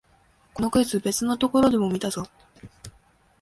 [0.55, 2.25] このクイズ、別のところでも見たぞ